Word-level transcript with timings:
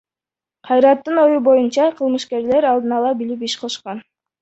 Кайраттын 0.67 1.15
ою 1.25 1.39
боюнча, 1.47 1.87
кылмышкерлер 1.97 2.63
алдын 2.71 2.97
ала 2.99 3.15
билип 3.23 3.41
иш 3.47 3.53
кылышкан. 3.61 3.97